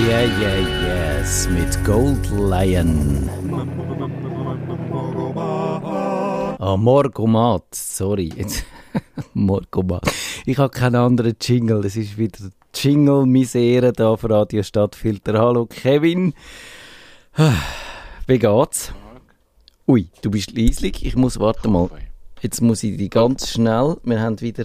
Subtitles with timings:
[0.00, 3.28] Yeah, yeah, yes, mit Gold Lion.
[6.58, 8.32] Ah, Morgomat, sorry.
[9.34, 10.10] Morgomat.
[10.46, 11.84] Ich habe keinen anderen Jingle.
[11.84, 15.38] Es ist wieder Jingle-Misere da auf Radio Stadtfilter.
[15.38, 16.32] Hallo Kevin.
[18.26, 18.94] Wie geht's?
[19.86, 21.04] Ui, du bist leislich.
[21.04, 21.90] Ich muss, warte mal.
[22.40, 23.98] Jetzt muss ich die ganz schnell.
[24.04, 24.64] Wir haben wieder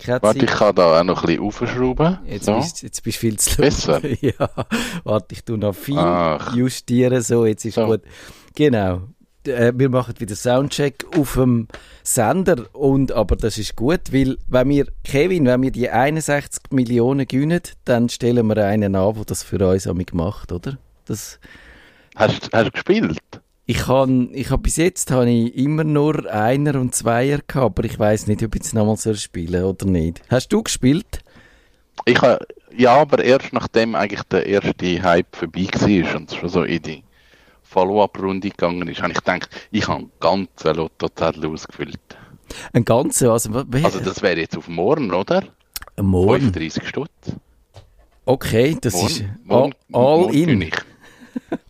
[0.00, 0.50] keine Warte, Zeit.
[0.50, 2.18] ich kann da auch noch ein bisschen aufschrauben.
[2.26, 2.56] Jetzt, so.
[2.56, 4.00] bist, jetzt bist du viel zu Besser?
[4.20, 4.48] ja,
[5.04, 6.54] warte, ich tu noch viel Ach.
[6.54, 7.22] justieren.
[7.22, 7.86] So, jetzt ist So.
[7.86, 8.02] gut.
[8.54, 9.02] Genau.
[9.46, 11.66] Äh, Wir machen wieder Soundcheck auf dem
[12.02, 12.66] Sender.
[12.74, 17.62] Und, aber das ist gut, weil wenn wir, Kevin, wenn wir die 61 Millionen gewinnen,
[17.84, 20.76] dann stellen wir einen an, der das für uns amig macht, oder?
[21.06, 21.38] Das,
[22.16, 23.18] Hast, hast du gespielt?
[23.70, 27.84] Ich habe ich hab bis jetzt habe ich immer nur Einer und Zweier gehabt, aber
[27.84, 30.22] ich weiß nicht, ob ich jetzt nochmal soll spielen oder nicht.
[30.28, 31.20] Hast du gespielt?
[32.04, 32.38] Ich ha,
[32.76, 37.04] ja, aber erst nachdem eigentlich der erste Hype vorbei war und schon so in die
[37.62, 42.00] Follow-up-Runde gegangen ist, habe ich gedacht, ich habe ganz Lottozettel ausgefüllt.
[42.72, 43.52] Ein ganzer, also,
[43.84, 45.44] Also das wäre jetzt auf morgen, oder?
[45.96, 46.52] morgen.
[46.52, 47.10] 35 Stutz.
[48.24, 50.70] Okay, das Morgen, ist morgen, all, all morgen in.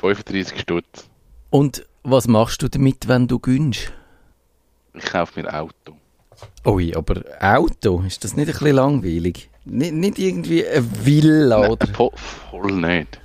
[0.00, 0.18] ich.
[0.18, 1.08] 35 Stutz.
[1.50, 3.92] Und was machst du damit, wenn du gönnst?
[4.94, 5.96] Ich kaufe mir ein Auto.
[6.66, 9.50] Ui, aber Auto, ist das nicht ein bisschen langweilig?
[9.64, 11.86] Nicht, nicht irgendwie eine Villa Nein, oder...
[11.88, 12.10] voll,
[12.50, 13.20] voll nicht.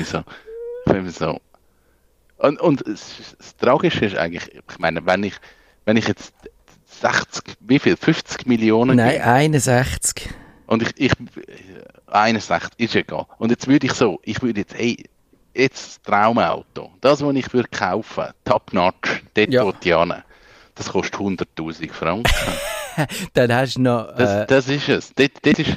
[0.00, 0.22] ich so.
[0.86, 1.40] Ich so.
[2.38, 5.34] Und, und das, das Tragische ist eigentlich, ich meine, wenn ich,
[5.84, 6.32] wenn ich jetzt
[7.00, 7.96] 60, wie viel?
[7.96, 10.28] 50 Millionen Nein, gebe, 61.
[10.68, 11.12] und ich, ich
[12.06, 13.26] 61 ist egal.
[13.38, 14.96] Und jetzt würde ich so, ich würde jetzt, ey,
[15.54, 19.72] jetzt das Traumauto, das, was ich würde kaufen, Top Notch, dort Ja.
[19.72, 20.14] die hin,
[20.74, 22.30] das kostet 100.000 Franken.
[23.32, 24.14] Dann hast du noch...
[24.14, 25.14] Das, Äh, das ist es.
[25.14, 25.76] Dort, dort, ist,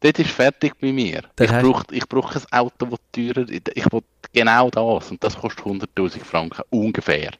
[0.00, 1.22] dort ist fertig bei mir.
[1.36, 3.70] Dann Ich brauche ich brauch ein Auto, das teurer ist.
[3.74, 4.02] Ich will
[4.32, 5.10] genau das.
[5.10, 7.30] Und das kostet 100.000 Franken ungefähr.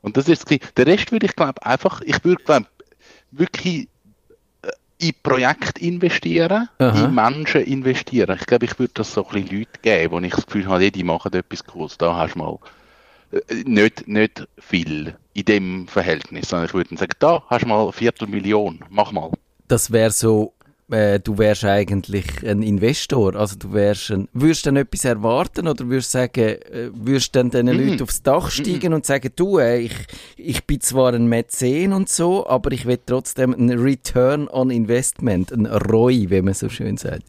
[0.00, 0.48] Und das ist.
[0.48, 2.66] Der Rest würde ich glaube einfach, ich würde glaube
[3.32, 3.88] wirklich
[4.98, 7.04] in Projekte investieren, Aha.
[7.04, 8.36] in Menschen investieren.
[8.40, 10.90] Ich glaube, ich würde das so ein bisschen Leute geben, wo ich das Gefühl habe,
[10.90, 11.98] die machen etwas Cooles.
[11.98, 12.58] Da hast du mal
[13.32, 17.82] äh, nicht, nicht viel in dem Verhältnis, sondern ich würde sagen, da hast du mal
[17.82, 19.30] eine Viertelmillion, mach mal.
[19.68, 20.54] das wäre so...
[20.90, 25.86] Äh, du wärst eigentlich ein Investor, also du wärst ein, würdest dann etwas erwarten oder
[25.86, 27.88] würdest sagen, äh, würdest dann den Mhm.
[27.90, 29.92] Leuten aufs Dach steigen und sagen, du, äh, ich,
[30.36, 35.52] ich bin zwar ein Mäzen und so, aber ich will trotzdem ein Return on Investment,
[35.52, 37.24] ein ROI, wie man so schön sagt.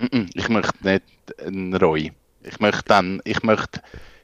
[0.00, 1.04] Mm-mm, Ich möchte nicht
[1.46, 2.10] einen Roy.
[2.42, 3.80] Ich möchte dann, ich möchte,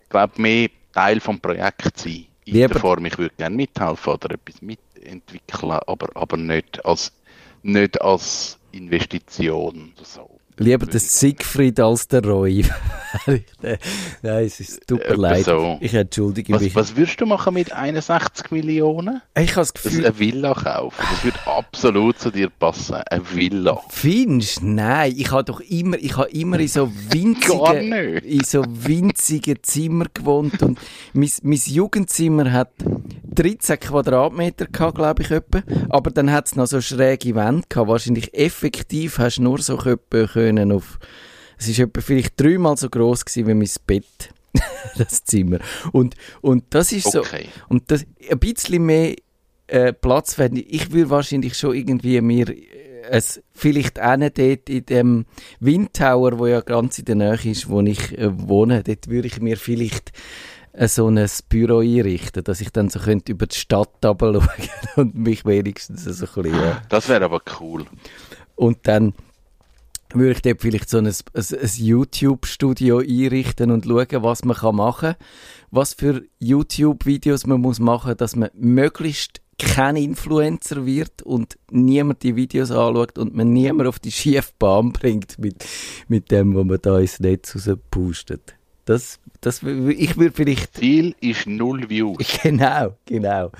[0.09, 2.27] glaube mehr Teil vom Projekt sein.
[2.45, 7.13] In Lieber- der Form, ich würde gerne mithelfen oder etwas mitentwickeln, aber, aber nicht als,
[7.69, 9.95] nicht als Investition.
[10.03, 10.38] So.
[10.59, 12.65] Lieber der Siegfried als der Roy.
[14.23, 15.45] Nein, es ist Etwa leid.
[15.45, 15.79] so.
[15.81, 16.75] Ich entschuldige mich.
[16.75, 19.23] Was, was würdest du machen mit 61 Millionen?
[19.37, 20.97] Ich habe das Das Gefühl, eine Villa kaufen.
[21.11, 22.97] Das würde absolut zu dir passen.
[22.97, 23.81] Eine Villa.
[23.89, 24.63] Findest?
[24.63, 30.09] Nein, ich habe doch immer, ich habe immer in so winzigen, in so winzigen Zimmern
[30.13, 30.79] gewohnt und
[31.13, 32.73] mein, mein Jugendzimmer hat
[33.35, 35.63] 13 Quadratmeter gehabt, glaube ich, etwa.
[35.91, 37.89] Aber dann hat es noch so schräge Wände gehabt.
[37.89, 40.27] Wahrscheinlich effektiv hast du nur so etwa
[40.57, 40.99] können auf,
[41.59, 44.33] es ist etwa vielleicht dreimal so groß gewesen wie mein Bett.
[44.97, 45.59] das Zimmer.
[45.93, 47.47] Und, und das ist so, Okay.
[47.69, 49.15] und das, ein bisschen mehr
[49.67, 50.73] äh, Platz fände ich.
[50.73, 52.65] Ich würde wahrscheinlich schon irgendwie mir äh,
[53.11, 55.27] es vielleicht auch nicht dort in dem
[55.61, 59.41] Windtower, wo ja ganz in der Nähe ist, wo ich äh, wohne, dort würde ich
[59.41, 60.13] mir vielleicht
[60.73, 64.43] äh, so ein Büro einrichten, dass ich dann so könnte über die Stadt schauen
[64.97, 67.85] und mich wenigstens so ein bisschen, äh, Das wäre aber cool.
[68.57, 69.15] und dann
[70.15, 74.77] würde ich dort vielleicht so ein, ein, ein YouTube-Studio einrichten und schauen, was man kann
[74.77, 75.27] machen kann.
[75.71, 82.37] Was für YouTube-Videos man muss machen, dass man möglichst kein Influencer wird und niemand die
[82.37, 85.65] Videos anschaut und man niemand auf die schiefe Bahn bringt mit,
[86.07, 88.55] mit dem, was man da ins Netz rauspustet.
[88.85, 92.19] Das, das, ich würde vielleicht Ziel ist null Views.
[92.43, 93.51] Genau, genau.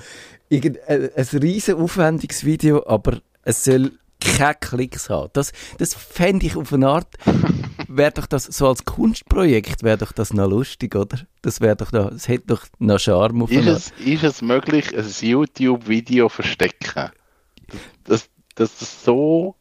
[0.47, 3.91] Irgend, äh, ein riesen aufwendiges Video, aber es soll
[4.39, 5.29] keine Klicks haben.
[5.33, 7.15] Das, das fände ich auf eine Art,
[7.87, 11.19] wäre doch das, so als Kunstprojekt wäre doch das noch lustig, oder?
[11.41, 13.77] Das wäre doch noch, es hätte doch noch Charme auf Ist eine Art.
[13.99, 17.09] es, ist es möglich, ein YouTube-Video verstecken?
[18.05, 19.55] Dass, dass es so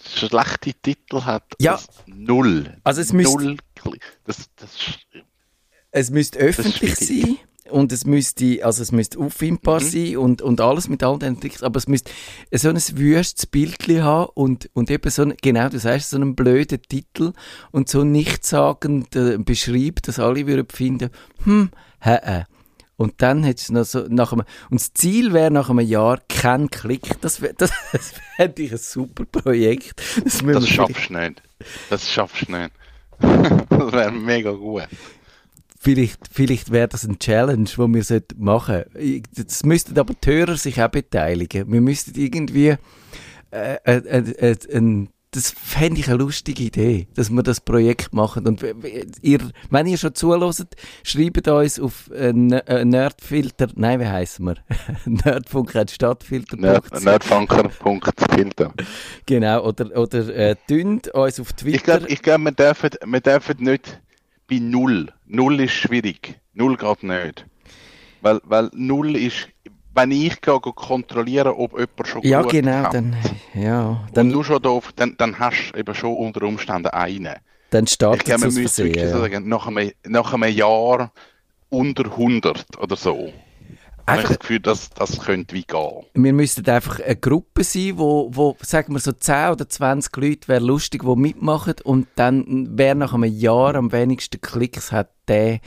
[0.00, 1.78] schlechte Titel hat, Ja.
[2.06, 2.76] null.
[2.84, 3.56] Also es müsste- null
[4.24, 4.70] das, das,
[5.90, 7.38] Es müsste öffentlich sein.
[7.70, 9.84] Und es müsste, also es müsste auffindbar Mhm.
[9.84, 12.10] sein und, und alles mit all den Tricks, aber es müsste
[12.52, 16.34] so ein wüstes Bildchen haben und, und eben so ein, genau, du sagst, so einen
[16.36, 17.32] blöden Titel
[17.70, 21.10] und so nichtssagend äh, beschreibt, dass alle würden finden,
[21.44, 21.70] hm,
[22.00, 22.44] hä, äh.
[22.96, 26.18] Und dann hättest du noch so, nach einem, und das Ziel wäre nach einem Jahr
[26.28, 27.20] kein Klick.
[27.20, 30.02] Das wäre, das, das fände ich ein super Projekt.
[30.24, 31.42] Das, Das schaffst du nicht.
[31.90, 32.72] Das schaffst du nicht.
[33.20, 34.88] das wäre mega gut.
[35.80, 39.22] Vielleicht, vielleicht wäre das ein Challenge, wo wir sollten machen sollten.
[39.36, 41.70] Das müssten aber die Hörer sich auch beteiligen.
[41.72, 42.74] Wir müssten irgendwie,
[43.50, 48.14] äh, äh, äh, äh, ein, das fände ich eine lustige Idee, dass wir das Projekt
[48.14, 48.46] machen.
[48.46, 48.72] Und w-
[49.20, 49.40] ihr,
[49.70, 54.56] wenn ihr schon zuhört, schreibt uns auf äh, äh, Nerdfilter, nein, wie heißen wir?
[55.04, 56.56] Nerdfunk.stadtfilter.
[56.56, 58.72] Nerd, Nerdfunker.filter.
[59.26, 61.76] Genau, oder, oder äh, dünnt uns auf Twitter.
[61.76, 64.00] Ich glaube, ich glaub, wir, dürfen, wir dürfen nicht
[64.48, 65.12] bei Null.
[65.26, 66.40] Null ist schwierig.
[66.54, 67.46] Null geht nicht.
[68.20, 69.48] Weil, weil Null ist,
[69.94, 72.94] wenn ich gehe, kontrollieren, ob jemand schon ja, geschaut genau, hat.
[72.94, 73.16] dann,
[73.54, 77.36] ja, Und dann, nur schon da, dann, dann hast du eben schon unter Umständen einen.
[77.70, 78.94] dann Ich startet glaube, es aus Versehen.
[78.94, 79.08] Ja.
[79.10, 81.12] sagen, nach einem, nach einem Jahr
[81.68, 83.32] unter 100 oder so.
[84.08, 86.04] Habe ich Einfach, das Gefühl, dass das könnte wie gehen.
[86.14, 90.48] wir müssten einfach eine Gruppe sein, wo, wo, sagen wir so 10 oder 20 Leute,
[90.48, 95.60] wäre lustig, die mitmachen und dann, wer nach einem Jahr am wenigsten Klicks hat, der,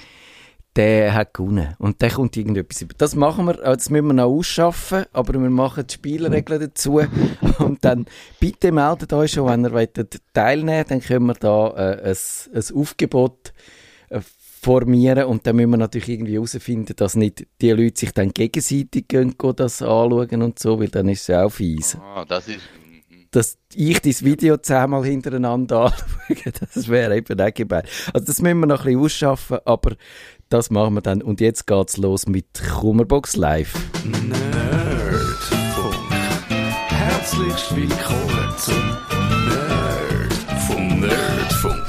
[0.75, 1.75] der hat gewonnen.
[1.77, 2.95] Und der kommt irgendetwas über.
[2.97, 6.99] Das machen wir, das müssen wir noch ausschaffen, aber wir machen die Spielregeln dazu
[7.59, 8.07] und dann
[8.39, 9.99] bitte meldet euch schon, wenn ihr wollt
[10.33, 12.17] teilnehmen dann können wir da äh, ein,
[12.55, 13.53] ein Aufgebot
[14.09, 14.21] äh,
[14.61, 19.07] formieren und dann müssen wir natürlich irgendwie herausfinden, dass nicht die Leute sich dann gegenseitig
[19.07, 21.97] gehen, gehen das anschauen und so, weil dann ist es ja auch fies.
[21.99, 22.61] Ah, das ist.
[23.31, 25.85] Dass ich das Video zehnmal hintereinander
[26.29, 27.83] anschaue, das wäre eben auch gemein.
[28.13, 29.95] Also das müssen wir noch ein bisschen ausschaffen, aber
[30.49, 31.23] das machen wir dann.
[31.23, 32.45] Und jetzt geht's los mit
[32.79, 33.73] Kummerbox Live.
[34.03, 34.35] Nerdfunk.
[36.89, 38.97] Herzlich willkommen zum
[39.47, 40.33] Nerd
[40.67, 41.80] vom Nerdfunk.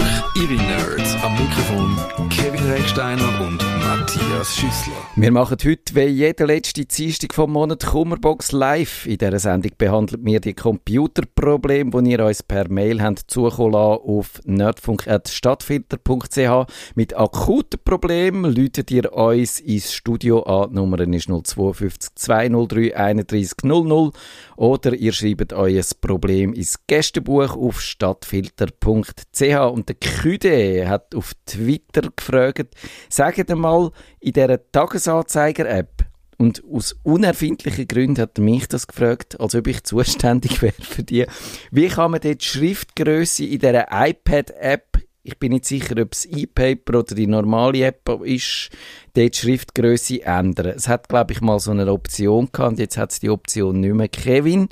[2.73, 3.72] Recksteiner und
[4.15, 4.93] Matthias Schüssler.
[5.17, 9.07] Wir machen heute, wie jede letzte Dienstag vom Monat, Kummerbox live.
[9.07, 14.03] In dieser Sendung behandelt wir die Computerprobleme, die ihr uns per Mail habt zukommen lassen
[14.05, 16.95] auf nerdfunk.stadtfilter.ch.
[16.95, 20.69] Mit akuten Problemen läutet ihr uns ins Studio an.
[20.71, 24.11] Die Nummer ist 052 203 31 00
[24.57, 29.73] oder ihr schreibt euer Problem ins Gästebuch auf stadtfilter.ch.
[29.73, 32.75] Und der Küde hat auf Twitter gefragt,
[33.09, 33.91] sagt einmal
[34.21, 36.07] in dieser Tagesanzeiger-App,
[36.43, 41.05] und aus unerfindlichen Gründen hat er mich das gefragt, als ob ich zuständig wäre für
[41.05, 41.25] die.
[41.71, 46.25] Wie kann man dort die Schriftgröße in dieser iPad-App, ich bin nicht sicher, ob es
[46.25, 48.71] E-Paper oder die normale App ist,
[49.15, 50.75] dort die Schriftgröße ändern?
[50.75, 53.95] Es hat, glaube ich, mal so eine Option gehabt jetzt hat es die Option nicht
[53.95, 54.09] mehr.
[54.09, 54.69] Kevin,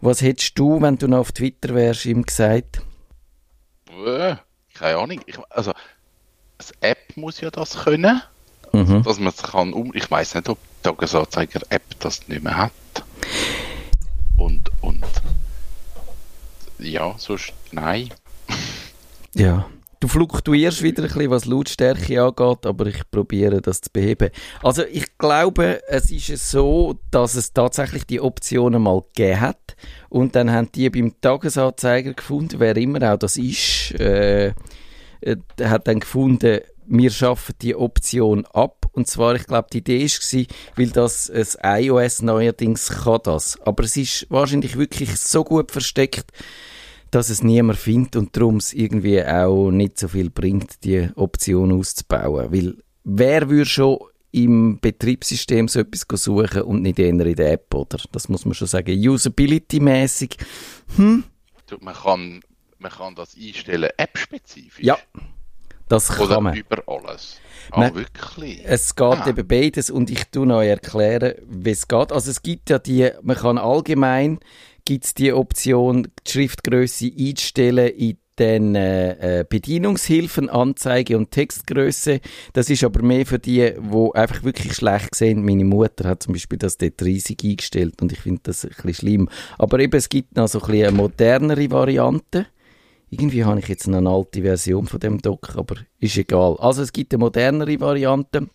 [0.00, 2.80] was hättest du, wenn du noch auf Twitter wärst, ihm gesagt?
[4.06, 4.36] Äh,
[4.72, 5.20] keine Ahnung.
[5.26, 5.72] Ich, also,
[6.56, 8.22] das App muss ja das können,
[8.76, 9.02] Mhm.
[9.02, 9.92] dass man es kann um.
[9.94, 12.72] Ich weiß nicht, ob die Tagesanzeiger-App das nicht mehr hat.
[14.36, 15.04] Und, und.
[16.78, 17.52] Ja, sonst.
[17.72, 18.10] Nein.
[19.34, 19.66] Ja.
[20.00, 24.30] Du fluktuierst wieder ein bisschen, was Lautstärke angeht, aber ich probiere das zu beheben.
[24.62, 29.76] Also ich glaube, es ist so, dass es tatsächlich die Optionen mal gegeben hat
[30.10, 34.52] und dann haben die beim Tagesanzeiger gefunden, wer immer auch das ist, äh,
[35.22, 38.86] äh, hat dann gefunden, wir schaffen die Option ab.
[38.92, 43.60] Und zwar, ich glaube, die Idee war, weil das ein iOS neuerdings kann das.
[43.62, 46.32] Aber es ist wahrscheinlich wirklich so gut versteckt,
[47.10, 51.72] dass es niemand findet und darum es irgendwie auch nicht so viel bringt, die Option
[51.72, 52.52] auszubauen.
[52.52, 53.98] Weil wer würde schon
[54.32, 57.98] im Betriebssystem so etwas suchen und nicht eher in der App, oder?
[58.12, 58.92] Das muss man schon sagen.
[58.92, 60.36] Usability-mäßig.
[60.96, 61.24] Hm?
[61.80, 62.40] Man kann,
[62.78, 64.84] man kann das einstellen, app-spezifisch.
[64.84, 64.98] Ja,
[65.88, 66.56] das kann Oder man.
[66.56, 67.38] über alles.
[67.70, 67.94] Ah, Nein.
[67.96, 68.62] wirklich?
[68.64, 69.26] Es geht Ah.
[69.28, 72.12] eben beides und ich tu noch erklären, wie es geht.
[72.12, 74.38] Also es gibt ja die, man kann allgemein,
[74.84, 82.20] gibt's die Option, die Schriftgröße einzustellen in den äh, äh, Bedienungshilfen, Anzeige und Textgröße.
[82.52, 85.42] Das ist aber mehr für die, wo einfach wirklich schlecht sehen.
[85.44, 88.94] Meine Mutter hat zum Beispiel das dort riesig eingestellt und ich finde das ein bisschen
[88.94, 89.28] schlimm.
[89.58, 92.46] Aber eben, es gibt noch so ein bisschen eine modernere Variante.
[93.08, 96.56] Irgendwie habe ich jetzt eine alte Version von dem Dock, aber ist egal.
[96.58, 98.48] Also es gibt eine modernere Variante.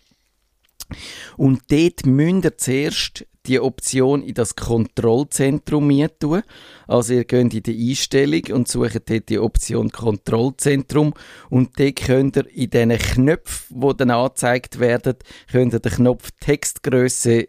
[1.38, 5.90] Und dort müsst ihr zuerst die Option in das Kontrollzentrum
[6.20, 6.44] tun.
[6.88, 11.14] Also ihr geht in die Einstellung und sucht dort die Option Kontrollzentrum
[11.50, 15.16] und dort könnt ihr in diesen Knöpfen, die dann angezeigt werden,
[15.52, 17.48] könnt ihr den Knopf Textgröße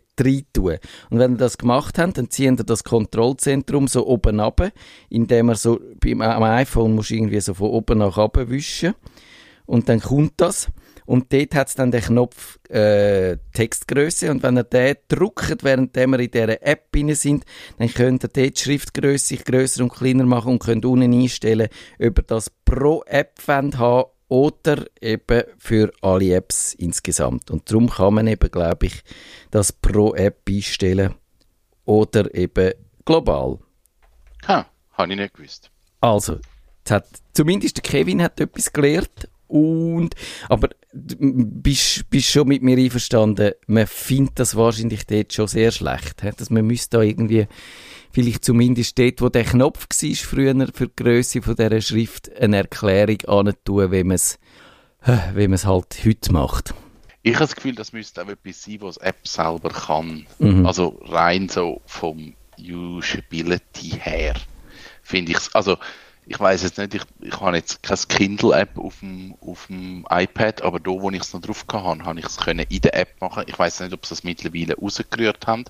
[0.53, 0.79] tun.
[1.11, 4.61] Und wenn ihr das gemacht habt, dann zieht ihr das Kontrollzentrum so oben ab,
[5.09, 8.95] indem ihr so, beim iPhone muss irgendwie so von oben nach unten wischen.
[9.67, 10.69] Und dann kommt das.
[11.05, 15.97] Und dort hat es dann den Knopf äh, Textgröße und wenn ihr den drückt, während
[15.97, 17.45] wir in dieser App drin sind,
[17.79, 22.19] dann könnt ihr dort die Schriftgröße grösser und kleiner machen und könnt unten einstellen, ob
[22.19, 23.77] ihr das pro App haben
[24.33, 27.51] oder eben für alle Apps insgesamt.
[27.51, 29.03] Und darum kann man eben, glaube ich,
[29.51, 31.15] das pro App einstellen
[31.85, 32.73] oder eben
[33.05, 33.59] global.
[34.49, 35.71] Ha, habe ich nicht gewusst.
[36.01, 36.39] Also,
[36.89, 40.15] hat, zumindest der Kevin hat etwas gelernt und,
[40.49, 46.23] aber bist, bist schon mit mir einverstanden, man findet das wahrscheinlich dort schon sehr schlecht,
[46.39, 47.47] dass man müsste da irgendwie
[48.13, 52.59] vielleicht zumindest dort, wo der Knopf war, früher für die Größe von dieser Schrift, eine
[52.59, 53.19] Erklärung
[53.65, 54.39] tun, wie man es
[55.35, 56.75] wie man es halt heute macht.
[57.23, 60.27] Ich habe das Gefühl, das müsste auch etwas sein, was die App selber kann.
[60.39, 60.65] Mhm.
[60.65, 64.35] Also rein so vom Usability her,
[65.03, 65.77] finde ich Also
[66.27, 70.63] ich weiß jetzt nicht, ich, ich habe jetzt keine Kindle-App auf dem, auf dem iPad,
[70.63, 73.45] aber da, wo ich es noch drauf hatte, habe ich es in der App machen.
[73.47, 75.65] Ich weiß nicht, ob sie das mittlerweile rausgerührt haben,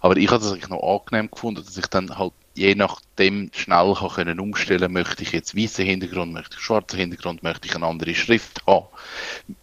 [0.00, 3.94] aber ich habe es eigentlich noch angenehm gefunden, dass ich dann halt je nachdem schnell
[3.94, 7.86] kann können umstellen möchte ich jetzt weißen Hintergrund, möchte ich schwarzen Hintergrund, möchte ich eine
[7.86, 8.86] andere Schrift haben.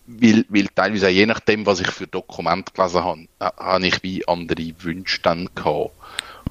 [0.08, 4.26] Weil, weil teilweise auch je nachdem, was ich für Dokument gelesen habe, habe ich wie
[4.28, 5.92] andere Wünsche dann gehabt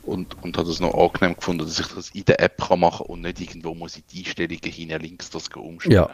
[0.07, 3.07] und, und hat es noch angenehm gefunden, dass ich das in der App kann machen
[3.07, 5.95] und nicht irgendwo muss ich die Einstellungen hinten links das umstellen.
[5.95, 6.11] Ja.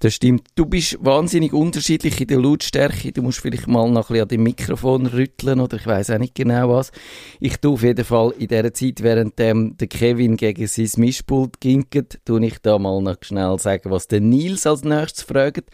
[0.00, 0.48] Das stimmt.
[0.54, 3.12] Du bist wahnsinnig unterschiedlich in der Lautstärke.
[3.12, 6.18] Du musst vielleicht mal noch ein bisschen an dem Mikrofon rütteln oder ich weiß auch
[6.18, 6.92] nicht genau was.
[7.40, 11.60] Ich tue auf jeden Fall in dieser Zeit, während ähm, der Kevin gegen sein Mischpult
[11.60, 15.70] ginket, tue ich da mal noch schnell sagen, was der Nils als nächstes fragt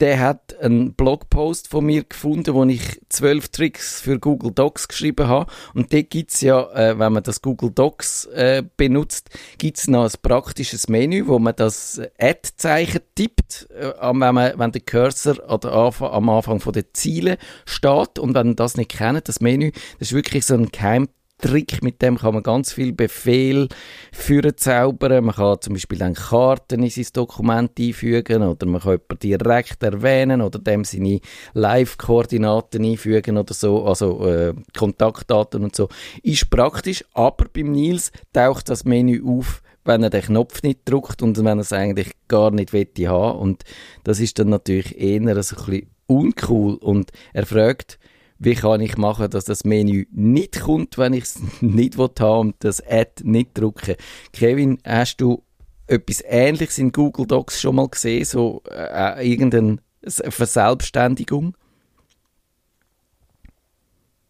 [0.00, 5.26] der hat einen Blogpost von mir gefunden, wo ich zwölf Tricks für Google Docs geschrieben
[5.26, 5.50] habe.
[5.74, 10.12] Und dort gibt's ja, äh, wenn man das Google Docs äh, benutzt, gibt's noch ein
[10.20, 16.28] praktisches Menü, wo man das Add-Zeichen tippt, äh, wenn, man, wenn der Cursor an am
[16.28, 18.18] Anfang von den Zielen steht.
[18.18, 21.08] Und wenn ihr das nicht kennt, das Menü, das ist wirklich so ein Geheim
[21.38, 23.68] Trick, mit dem kann man ganz viel Befehl
[24.10, 25.24] für zaubern.
[25.24, 29.82] Man kann zum Beispiel dann Karten in sein Dokument einfügen oder man kann jemanden direkt
[29.82, 31.20] erwähnen oder dem seine
[31.52, 35.88] Live-Koordinaten einfügen oder so, also äh, Kontaktdaten und so.
[36.22, 41.20] Ist praktisch, aber beim Nils taucht das Menü auf, wenn er den Knopf nicht drückt
[41.20, 43.64] und wenn er es eigentlich gar nicht wette haben und
[44.04, 47.98] das ist dann natürlich eher so ein bisschen uncool und er fragt,
[48.38, 52.56] wie kann ich machen, dass das Menü nicht kommt, wenn ich es nicht haben und
[52.60, 53.96] das Ad nicht drücke.
[54.32, 55.42] Kevin, hast du
[55.86, 61.56] etwas Ähnliches in Google Docs schon mal gesehen, so äh, irgendeine Verselbstständigung?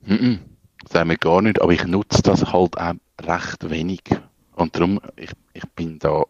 [0.02, 0.38] Mm -mm,
[0.88, 4.02] sagen wir gar nicht, aber ich nutze das halt auch recht wenig.
[4.54, 6.22] Und darum, ich, ich bin da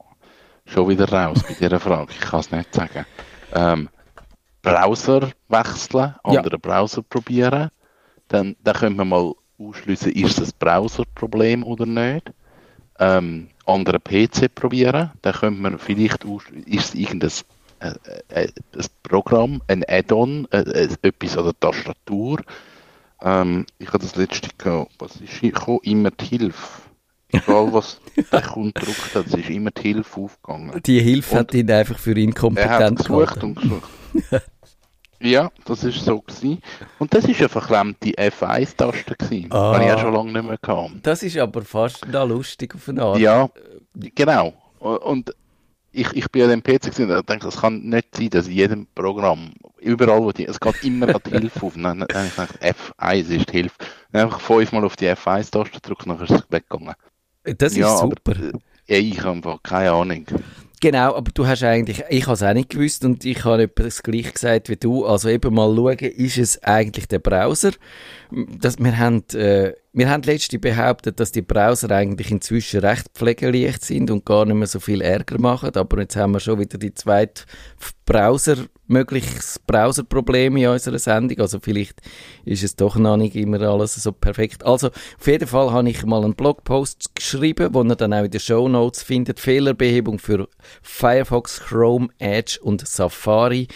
[0.64, 2.12] schon wieder raus bei dieser Frage.
[2.12, 3.06] Ich kann es nicht sagen.
[3.52, 3.88] Ähm,
[4.66, 6.70] Browser wechseln, anderen ja.
[6.70, 7.70] Browser probieren,
[8.28, 12.32] dann, dann können wir mal ausschließen, ist es ein Browser-Problem oder nicht.
[12.98, 16.24] Ähm, anderen PC probieren, dann könnte man vielleicht
[16.66, 17.30] ist es irgendein
[17.80, 17.92] äh,
[18.28, 22.40] äh, ein Programm, ein Add-on, äh, äh, etwas an der Tastatur.
[23.20, 25.80] Ähm, ich habe das letzte gehabt, was ist gekommen?
[25.82, 26.82] Immer die Hilfe.
[27.32, 28.00] Egal was
[28.32, 30.80] der Kunde gedruckt hat, es ist immer die Hilfe aufgegangen.
[30.84, 33.90] Die Hilfe und hat ihn einfach für ihn kompetent Er hat gesucht und gesucht.
[35.20, 36.60] Ja, das ist so gewesen.
[36.98, 39.50] Und das ist eine verklemmte F1-Taste gewesen.
[39.50, 40.92] Ah, Habe ich auch schon lange nicht mehr gehabt.
[41.02, 43.18] Das ist aber fast da lustig auf eine Art.
[43.18, 43.48] Ja,
[44.14, 44.54] genau.
[44.78, 45.34] Und
[45.92, 48.86] ich, ich bin an dem PC und dachte, es kann nicht sein, dass in jedem
[48.94, 51.74] Programm, überall wo die, es geht immer an die Hilfe auf.
[51.74, 53.76] Und dann, habe ich gedacht, F1 ist die Hilfe.
[54.12, 56.94] Dann einfach fünfmal auf die F1-Taste gedrückt und dann ist es weggegangen.
[57.44, 58.32] Das ist ja, super.
[58.36, 60.26] Aber, ja, ich habe einfach keine Ahnung.
[60.80, 63.84] Genau, aber du hast eigentlich, ich habe es auch nicht gewusst und ich habe etwa
[63.84, 65.06] das gleiche gesagt wie du.
[65.06, 67.72] Also eben mal schauen, ist es eigentlich der Browser?
[68.60, 73.82] Das, wir haben, äh, wir haben letztens behauptet, dass die Browser eigentlich inzwischen recht pflegeleicht
[73.82, 75.74] sind und gar nicht mehr so viel Ärger machen.
[75.74, 77.44] Aber jetzt haben wir schon wieder die zweite
[78.04, 81.40] Browser, mögliches Browserproblem in unserer Sendung.
[81.40, 82.02] Also vielleicht
[82.44, 84.66] ist es doch noch nicht immer alles so perfekt.
[84.66, 88.30] Also auf jeden Fall habe ich mal einen Blogpost geschrieben, wo ihr dann auch in
[88.30, 89.40] den Show Notes findet.
[89.40, 90.46] Fehlerbehebung für
[90.82, 93.66] Firefox, Chrome, Edge und Safari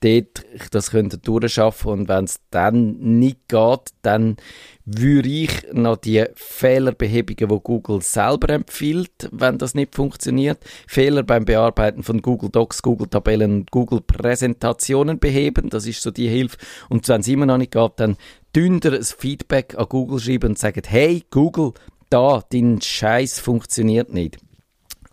[0.00, 4.36] dort das könnte durchschaffen und wenn es dann nicht geht, dann
[4.84, 11.44] würde ich noch die Fehlerbehebungen, die Google selber empfiehlt, wenn das nicht funktioniert, Fehler beim
[11.44, 16.56] Bearbeiten von Google Docs, Google Tabellen und Google Präsentationen beheben, das ist so die Hilfe.
[16.88, 18.16] Und wenn es immer noch nicht geht, dann
[18.56, 21.72] dünder ein Feedback an Google schreiben und sagen, hey Google,
[22.08, 24.38] da, dein Scheiß funktioniert nicht.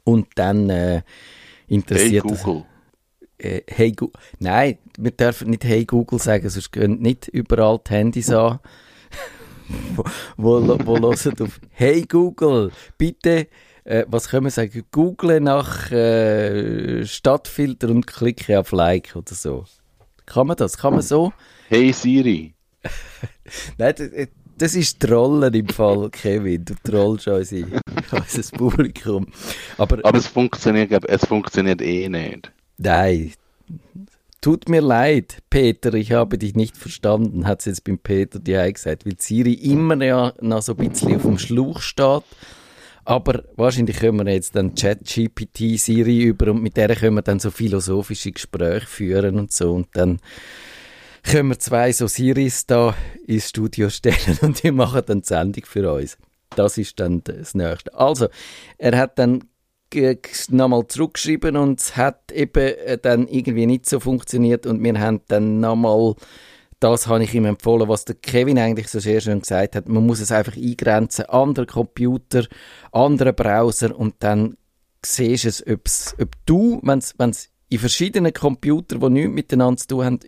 [0.03, 1.01] Und dann äh,
[1.67, 2.65] interessiert hey Google.
[3.37, 4.19] Äh, hey Google.
[4.39, 8.59] Nein, wir dürfen nicht Hey Google sagen, sonst gehen nicht überall die Handys an.
[9.95, 10.03] wo,
[10.37, 13.47] wo, wo hören auf Hey Google, bitte,
[13.83, 14.83] äh, was können wir sagen?
[14.91, 19.65] Google nach äh, Stadtfilter und klicke auf Like oder so.
[20.25, 20.77] Kann man das?
[20.77, 21.31] Kann man so?
[21.69, 22.55] Hey Siri.
[23.77, 24.27] Nein, das, äh,
[24.57, 26.65] das ist Trollen im Fall, Kevin.
[26.65, 27.57] Du trollst unser,
[28.11, 29.27] unser Publikum.
[29.77, 32.51] Aber, Aber es funktioniert, es funktioniert eh nicht.
[32.77, 33.33] Nein.
[34.39, 38.53] Tut mir leid, Peter, ich habe dich nicht verstanden, hat es jetzt beim Peter die
[38.71, 42.23] gesagt, weil Siri immer ja noch so ein bisschen auf dem Schluch steht.
[43.03, 47.39] Aber wahrscheinlich können wir jetzt dann Chat-GPT Siri über und mit der können wir dann
[47.39, 50.19] so philosophische Gespräche führen und so und dann
[51.23, 55.65] können wir zwei so Siris da ins Studio stellen und die machen dann die Sendung
[55.65, 56.17] für uns.
[56.55, 57.93] Das ist dann das Nächste.
[57.93, 58.27] Also,
[58.77, 59.43] er hat dann
[60.49, 65.21] nochmal zurückgeschrieben und es hat eben äh, dann irgendwie nicht so funktioniert und wir haben
[65.27, 66.15] dann nochmal,
[66.79, 70.05] das habe ich ihm empfohlen, was der Kevin eigentlich so sehr schön gesagt hat, man
[70.05, 72.45] muss es einfach eingrenzen, andere Computer,
[72.91, 74.57] andere Browser und dann
[75.05, 80.05] siehst du es, ob du, wenn es in verschiedenen Computern, die nichts miteinander zu tun
[80.05, 80.19] haben,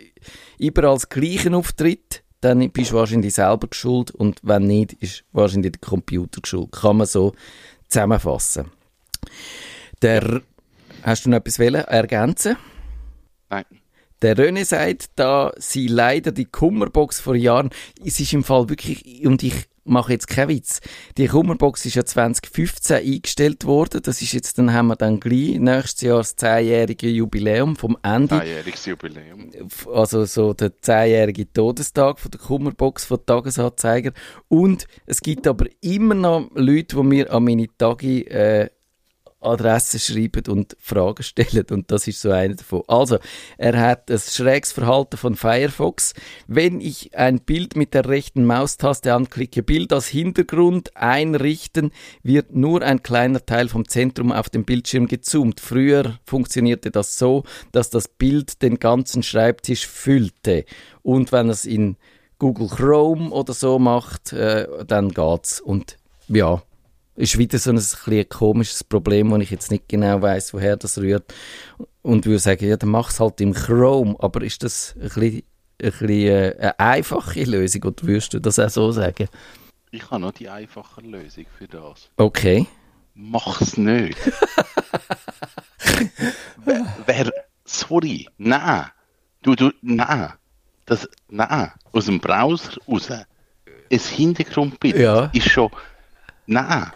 [0.57, 5.73] überall das Gleiche auftritt, dann bist du wahrscheinlich selber geschuld und wenn nicht, ist wahrscheinlich
[5.73, 6.71] der Computer geschuld.
[6.71, 7.33] Kann man so
[7.87, 8.71] zusammenfassen.
[10.01, 10.41] Der,
[11.03, 12.57] hast du noch etwas ergänzen?
[13.49, 13.65] Nein.
[14.21, 17.69] Der René sagt, da sie leider die Kummerbox vor Jahren,
[18.03, 20.81] es ist im Fall wirklich, und ich mache jetzt keinen Witz,
[21.17, 25.57] die Kummerbox ist ja 2015 eingestellt worden, das ist jetzt, dann haben wir dann gleich
[25.57, 28.35] nächstes Jahr das 10-jährige Jubiläum vom Ende.
[28.35, 29.51] 10-jähriges Jubiläum.
[29.91, 34.11] Also so der 10-jährige Todestag von der Kummerbox von Tagesanzeiger.
[34.49, 38.69] Und es gibt aber immer noch Leute, die mir an meine Tage äh,
[39.41, 42.83] Adressen schreiben und Fragen stellen und das ist so einer davon.
[42.87, 43.19] Also,
[43.57, 46.13] er hat das schräges Verhalten von Firefox.
[46.47, 51.91] Wenn ich ein Bild mit der rechten Maustaste anklicke, Bild als Hintergrund einrichten,
[52.23, 55.59] wird nur ein kleiner Teil vom Zentrum auf dem Bildschirm gezoomt.
[55.59, 60.65] Früher funktionierte das so, dass das Bild den ganzen Schreibtisch füllte
[61.01, 61.97] und wenn es in
[62.39, 66.61] Google Chrome oder so macht, äh, dann geht's und ja,
[67.19, 70.97] ist wieder so ein, ein komisches Problem, wo ich jetzt nicht genau weiß, woher das
[70.97, 71.33] rührt.
[72.01, 74.15] Und würde sagen, ja, dann mach es halt im Chrome.
[74.19, 75.43] Aber ist das ein bisschen,
[75.81, 79.27] ein bisschen äh, eine einfache Lösung oder würdest du das auch so sagen?
[79.91, 82.09] Ich habe noch die einfache Lösung für das.
[82.15, 82.65] Okay.
[83.15, 84.17] Mach's nicht.
[86.63, 87.33] wer, wer,
[87.65, 88.85] sorry, nein.
[89.41, 90.31] Du, du, nein.
[90.85, 91.71] Das, nein.
[91.91, 93.11] Aus dem Browser raus.
[93.11, 93.25] Ein
[93.91, 95.25] Hintergrundbild ja.
[95.33, 95.69] ist schon,
[96.45, 96.91] nein.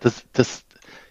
[0.00, 0.64] Das, das,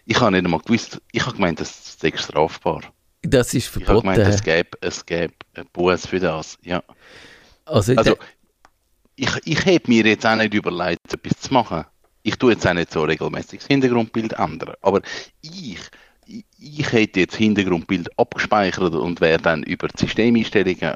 [0.06, 2.82] ich habe nicht einmal gewusst, ich habe gemeint, das ist strafbar.
[3.22, 3.84] Das ist verboten.
[3.84, 6.84] Ich habe gemeint, es gäbe, es gäbe einen Buß für das, ja.
[7.66, 8.16] Also, also
[9.18, 11.86] ich, ich habe mir jetzt auch nicht überlegt, etwas zu machen.
[12.24, 14.76] Ich tue jetzt auch nicht so regelmäßig das Hintergrundbild ändern.
[14.82, 15.02] Aber
[15.42, 15.80] ich,
[16.26, 20.94] ich, ich hätte jetzt das Hintergrundbild abgespeichert und wäre dann über die Systemeinstellungen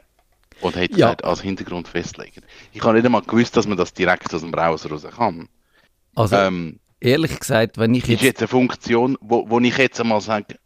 [0.61, 1.07] und hätte ja.
[1.07, 2.41] gesagt, als Hintergrund festlegen.
[2.73, 5.49] Ich habe nicht einmal gewusst, dass man das direkt aus dem Browser raus kann.
[6.15, 8.21] Also, ähm, ehrlich gesagt, wenn ich jetzt...
[8.21, 10.57] Ist jetzt eine Funktion, wo, wo ich jetzt einmal sage,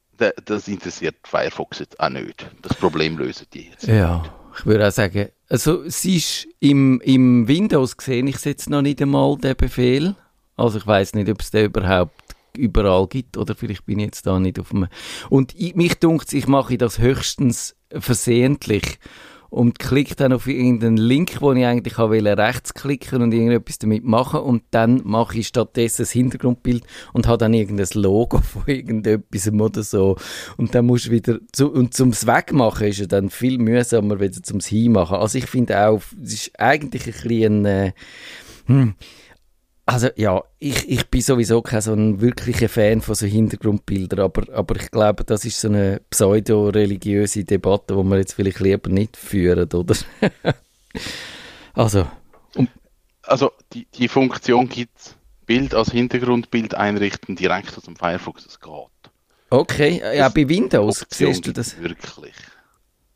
[0.45, 2.45] das interessiert Firefox jetzt auch nicht.
[2.61, 3.87] Das Problem lösen die jetzt.
[3.87, 4.23] Ja,
[4.57, 9.01] ich würde auch sagen, also es ist im, im Windows gesehen, ich setze noch nicht
[9.01, 10.15] einmal den Befehl.
[10.55, 12.13] Also ich weiß nicht, ob es den überhaupt
[12.55, 14.87] überall gibt oder vielleicht bin ich jetzt da nicht auf dem...
[15.29, 18.99] Und ich, mich dunkt ich mache das höchstens versehentlich
[19.49, 24.03] und klicke dann auf irgendeinen Link, wo ich eigentlich will, rechts klicken und irgendetwas damit
[24.03, 29.51] machen und dann mache ich stattdessen das Hintergrundbild und habe dann irgendein Logo von irgendetwas
[29.51, 30.17] oder so
[30.57, 34.41] und dann musst du wieder zu, und zum Wegmachen ist ja dann viel mühsamer wieder
[34.41, 35.17] zum Hinmachen.
[35.17, 37.91] Also ich finde auch, es ist eigentlich ein bisschen äh,
[38.67, 38.95] hm,
[39.85, 44.51] also ja, ich, ich bin sowieso kein so ein wirklicher Fan von so Hintergrundbildern, aber,
[44.53, 49.15] aber ich glaube, das ist so eine pseudo-religiöse Debatte, die wir jetzt vielleicht lieber nicht
[49.15, 49.95] führen, oder?
[51.73, 52.07] also.
[52.55, 52.67] Um
[53.21, 58.71] also die, die Funktion gibt Bild als Hintergrundbild einrichten direkt aus dem Firefox, das geht.
[59.51, 61.79] Okay, ja, bei Windows siehst du das?
[61.79, 62.33] Wirklich.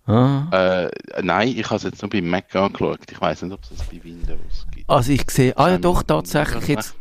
[0.10, 0.88] Ah.
[0.88, 3.00] Äh, nein, ich habe es jetzt nur bei Mac angeschaut.
[3.12, 4.90] Ich weiß nicht, ob es das bei Windows gibt.
[4.90, 6.96] Also ich sehe, ah ja doch, tatsächlich, jetzt,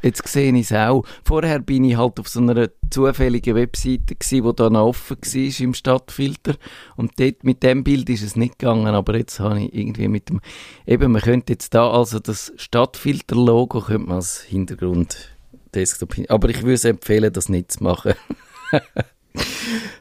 [0.00, 1.04] jetzt sehe ich es auch.
[1.22, 5.74] Vorher bin ich halt auf so einer zufälligen Webseite wo da noch offen war im
[5.74, 6.54] Stadtfilter.
[6.96, 10.30] Und dort mit dem Bild ist es nicht gegangen, aber jetzt habe ich irgendwie mit
[10.30, 10.40] dem,
[10.86, 15.28] eben, man könnte jetzt da also das Stadtfilter-Logo könnte man als Hintergrund
[15.74, 18.14] Desktop hin, aber ich würde empfehlen, das nicht zu machen.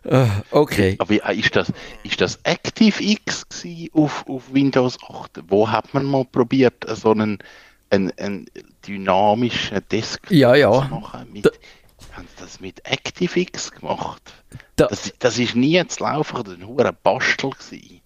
[0.10, 0.96] Ah, okay.
[1.00, 1.72] Aber äh, ist das,
[2.04, 3.46] ist das ActiveX
[3.94, 5.42] auf, auf Windows 8?
[5.48, 7.38] Wo hat man mal probiert, äh, so einen,
[7.89, 8.46] einen, einen
[8.88, 10.72] dynamischen Desktop Ja, ja.
[10.72, 11.28] zu machen?
[11.32, 11.52] Mit, Da-
[12.13, 14.34] haben sie das mit ActiveX gemacht?
[14.78, 17.52] Da- das, das ist nie zu laufen, das war ein Bastel.
[17.52, 18.02] Gewesen.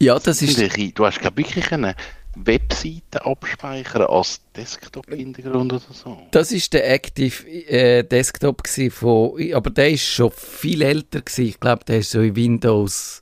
[0.00, 0.58] Ja, das ist,
[0.96, 1.96] Du hast glaub, wirklich eine
[2.44, 6.18] Webseite abspeichern als Desktop-Hintergrund oder so.
[6.30, 11.42] Das ist der Active äh, Desktop von, aber der ist schon viel älter gsi.
[11.42, 13.20] Ich glaube, der ist so in Windows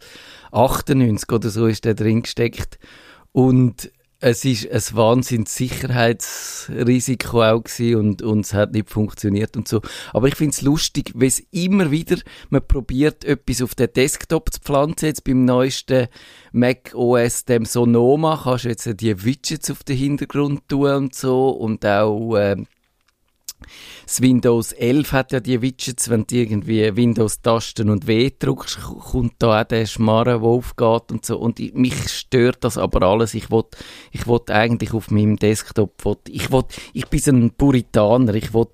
[0.53, 2.79] 98 oder so ist der drin gesteckt.
[3.33, 9.69] Und es ist ein wahnsinns Sicherheitsrisiko auch gsi und, und es hat nicht funktioniert und
[9.69, 9.83] so.
[10.13, 12.17] Aber ich finde es lustig, wie es immer wieder,
[12.49, 15.07] man probiert etwas auf den Desktop zu pflanzen.
[15.07, 16.09] Jetzt beim neuesten
[16.53, 21.51] Mac OS, dem Sonoma, kannst du jetzt die Widgets auf den Hintergrund tun und so
[21.51, 22.67] und auch, ähm,
[24.05, 29.35] das Windows 11 hat ja die Widgets, wenn du irgendwie Windows-Tasten und W drückst, kommt
[29.39, 31.39] da auch der Schmarren, der aufgeht und so.
[31.39, 33.35] Und ich, mich stört das aber alles.
[33.35, 33.65] Ich will,
[34.13, 38.69] ich will eigentlich auf meinem Desktop, will, ich will, ich bin ein Puritaner, ich will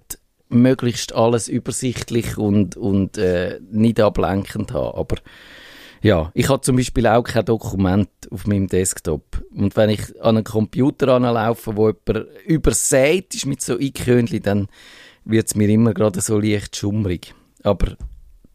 [0.49, 4.99] möglichst alles übersichtlich und, und äh, nicht ablenkend haben.
[4.99, 5.17] Aber
[6.03, 9.45] ja, ich habe zum Beispiel auch kein Dokument auf meinem Desktop.
[9.55, 14.69] Und wenn ich an einen Computer anlaufe, wo jemand übersät ist mit so Einkönchen, dann
[15.25, 17.35] wird es mir immer gerade so leicht schummrig.
[17.63, 17.97] Aber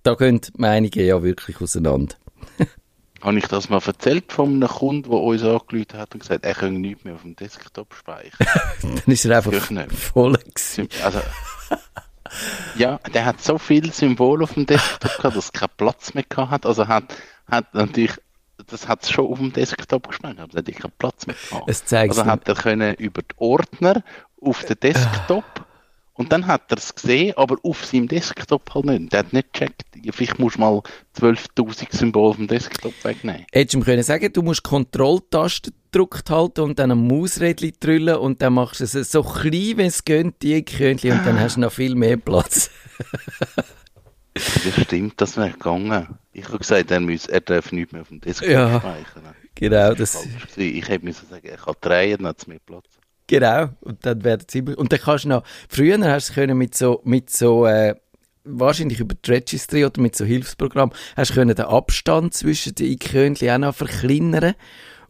[0.04, 2.16] da gehen die Meinungen ja wirklich auseinander.
[3.22, 6.54] Habe ich das mal erzählt von einem Kunden, der uns angerufen hat und gesagt, er
[6.54, 8.48] könne nichts mehr auf dem Desktop speichern?
[8.82, 9.54] Dann ist er einfach
[9.90, 10.88] voll gewesen.
[11.04, 11.20] Also,
[12.76, 16.24] ja, der hat so viele Symbole auf dem Desktop gehabt, dass er keinen Platz mehr
[16.28, 16.66] gehabt hat.
[16.66, 17.04] Also hat,
[17.50, 18.14] hat natürlich,
[18.68, 21.70] das hat es schon auf dem Desktop gespeichert, aber er hat keinen Platz mehr gehabt.
[21.70, 24.04] Es zeigt Also hat er können über die Ordner
[24.42, 25.67] auf den Desktop
[26.18, 29.14] und dann hat er es gesehen, aber auf seinem Desktop halt nicht.
[29.14, 30.82] Der hat nicht gecheckt, vielleicht musst du mal
[31.20, 33.46] 12.000 Symbole vom Desktop wegnehmen.
[33.52, 38.18] Hättest du ihm können sagen, du musst Kontrolltaste gedrückt halten und dann ein Mausrädchen drüllen
[38.18, 41.56] und dann machst du es so klein, wie es geht, die Einkönchen, und dann hast
[41.58, 42.70] du noch viel mehr Platz.
[44.34, 46.08] Das stimmt, das wäre gegangen.
[46.32, 48.80] Ich habe gesagt, er, muss, er darf nicht mehr auf dem Desktop Ja.
[48.80, 49.36] speichern.
[49.56, 50.58] genau, Das das...
[50.58, 52.86] Ich hätte müssen sagen, er kann drehen, dann hat es mehr Platz.
[53.28, 56.58] Genau, und dann werden sie immer, und dann kannst du noch, früher hast du können
[56.58, 57.96] mit so, mit so, äh,
[58.46, 62.92] wahrscheinlich über die Registry oder mit so Hilfsprogramm, hast du können den Abstand zwischen den
[62.92, 64.54] Einkönchen auch noch verkleinern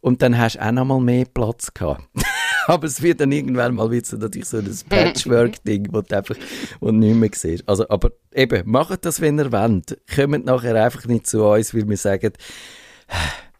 [0.02, 2.04] und dann hast du auch noch mal mehr Platz gehabt.
[2.68, 6.36] Aber es wird dann irgendwann mal wieder so, natürlich so ein Patchwork-Ding, wo du einfach,
[6.82, 7.64] wo du nicht mehr siehst.
[7.66, 9.98] Also, aber eben, macht das, wenn ihr wollt.
[10.14, 12.34] Kommt nachher einfach nicht zu uns, weil wir sagen,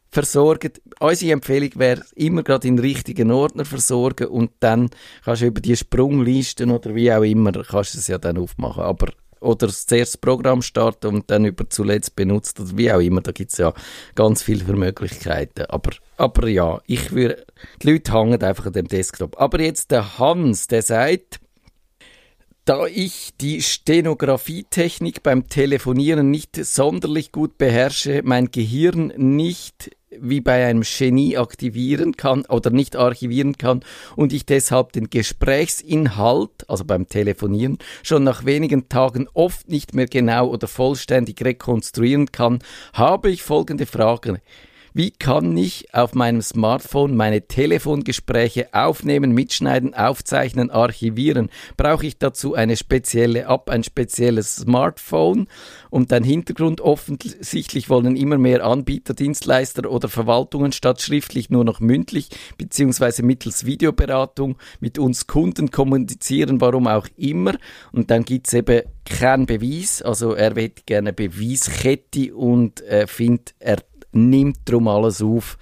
[0.10, 0.72] versorgen.
[1.00, 4.90] Unsere Empfehlung wäre, immer gerade in richtigen Ordner versorgen und dann
[5.24, 8.84] kannst du über die Sprunglisten oder wie auch immer, kannst du es ja dann aufmachen.
[8.84, 13.22] Aber, oder zuerst das Programm starten und dann über zuletzt benutzt oder wie auch immer,
[13.22, 13.74] da gibt es ja
[14.16, 15.66] ganz viele Möglichkeiten.
[15.70, 17.46] Aber, aber ja, ich würde,
[17.82, 19.40] die Leute hängen einfach an dem Desktop.
[19.40, 21.40] Aber jetzt der Hans, der sagt,
[22.68, 30.66] da ich die Stenografietechnik beim Telefonieren nicht sonderlich gut beherrsche, mein Gehirn nicht wie bei
[30.66, 33.84] einem Genie aktivieren kann oder nicht archivieren kann
[34.16, 40.08] und ich deshalb den Gesprächsinhalt, also beim Telefonieren, schon nach wenigen Tagen oft nicht mehr
[40.08, 42.60] genau oder vollständig rekonstruieren kann,
[42.94, 44.42] habe ich folgende Frage.
[44.98, 51.52] Wie kann ich auf meinem Smartphone meine Telefongespräche aufnehmen, mitschneiden, aufzeichnen, archivieren?
[51.78, 55.50] Brauche ich dazu eine spezielle App, ein spezielles Smartphone?
[55.92, 61.80] Und ein Hintergrund offensichtlich wollen immer mehr Anbieter, Dienstleister oder Verwaltungen statt schriftlich nur noch
[61.80, 67.54] mündlich beziehungsweise mittels Videoberatung mit uns Kunden kommunizieren, warum auch immer.
[67.92, 73.78] Und dann gibt's eben keinen Beweis, also er hätte gerne Beweiskette und äh, findet, er
[74.18, 75.58] nimmt drum alles auf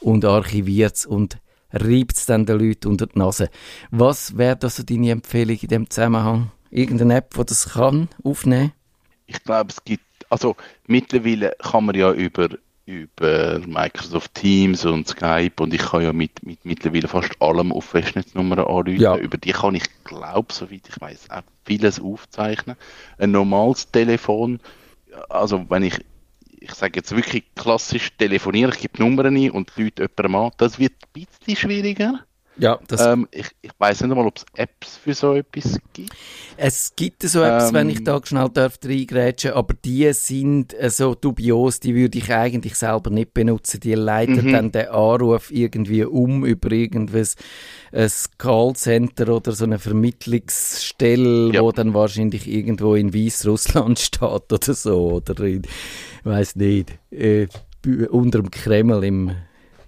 [0.00, 1.38] und archiviert es und
[1.72, 3.50] reibt es dann den Leuten unter die Nase.
[3.90, 6.50] Was wäre also deine Empfehlung in dem Zusammenhang?
[6.70, 8.72] Irgendeine App, die das kann, aufnehmen?
[9.26, 10.56] Ich glaube, es gibt, also
[10.86, 12.48] mittlerweile kann man ja über,
[12.86, 17.84] über Microsoft Teams und Skype und ich kann ja mit, mit mittlerweile fast allem auf
[17.84, 19.00] Festnetznummern anrufen.
[19.00, 19.16] Ja.
[19.16, 22.76] Über die kann ich, glaube soweit ich weiß, auch vieles aufzeichnen.
[23.18, 24.60] Ein normales Telefon,
[25.28, 25.98] also wenn ich
[26.60, 30.50] ich sage jetzt wirklich klassisch telefonieren, ich gebe Nummern ein und die Leute jemandem an,
[30.58, 32.24] das wird ein bisschen schwieriger.
[32.58, 36.10] Ja, das Ähm, ich ich weiß nicht einmal, ob es Apps für so etwas gibt.
[36.56, 37.74] Es gibt so etwas, Ähm.
[37.74, 42.32] wenn ich da schnell darf reingrätschen, aber die sind äh, so dubios, die würde ich
[42.32, 43.80] eigentlich selber nicht benutzen.
[43.80, 44.52] Die leiten Mhm.
[44.52, 47.36] dann den Anruf irgendwie um über irgendwas,
[47.92, 51.62] ein Callcenter oder so eine Vermittlungsstelle, Ja.
[51.62, 55.62] wo dann wahrscheinlich irgendwo in Weißrussland steht oder so, oder in,
[56.24, 57.46] weiß nicht, äh,
[58.10, 59.30] unter dem Kreml im,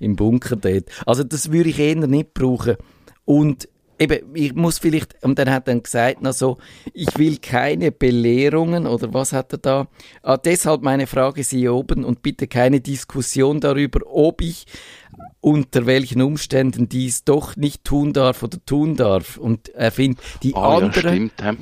[0.00, 0.84] im Bunker dort.
[1.06, 2.76] Also das würde ich eher nicht brauchen.
[3.24, 6.56] Und eben, ich muss vielleicht, und dann hat er gesagt, na so,
[6.94, 9.88] ich will keine Belehrungen, oder was hat er da?
[10.22, 14.64] Ah, deshalb meine Frage Sie oben und bitte keine Diskussion darüber, ob ich
[15.40, 19.36] unter welchen Umständen dies doch nicht tun darf oder tun darf.
[19.36, 20.92] Und er findet, die Ah, ja, anderen,
[21.30, 21.32] stimmt.
[21.42, 21.52] hä?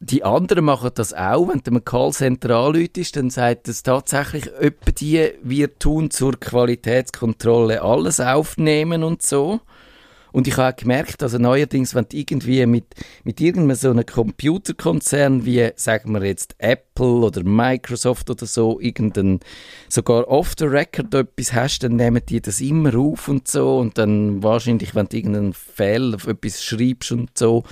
[0.00, 1.48] Die anderen machen das auch.
[1.48, 7.82] Wenn du einem Callcenter anläutest, dann sagt es tatsächlich, etwa die, wir tun zur Qualitätskontrolle
[7.82, 9.60] alles aufnehmen und so.
[10.30, 12.84] Und ich habe auch gemerkt, also neuerdings, wenn du irgendwie mit,
[13.24, 19.40] mit irgendeinem so einem Computerkonzern wie, sagen wir jetzt Apple oder Microsoft oder so, irgendein,
[19.88, 23.78] sogar off the record etwas hast, dann nehmen die das immer auf und so.
[23.78, 27.64] Und dann wahrscheinlich, wenn du irgendeinen Fehler auf etwas schreibst und so,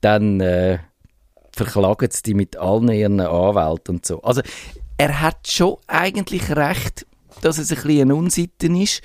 [0.00, 0.78] dann, äh,
[1.64, 4.22] verklagen sie die mit allen ihren Anwälten und so.
[4.22, 4.40] Also
[4.96, 7.06] er hat schon eigentlich recht,
[7.42, 9.02] dass es ein bisschen eine Unsitte ist,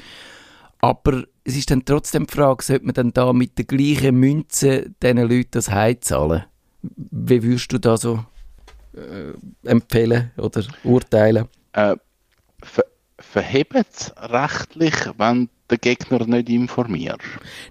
[0.80, 4.91] aber es ist dann trotzdem die Frage, sollte man dann da mit der gleichen Münze
[5.02, 6.44] diesen Leuten das Heim zahlen?
[6.82, 8.24] Wie würdest du da so
[8.94, 9.34] äh,
[9.68, 11.48] empfehlen oder urteilen?
[11.74, 11.96] Äh,
[12.62, 12.86] ver
[13.18, 17.22] verhebt es rechtlich, wenn der Gegner nicht informiert?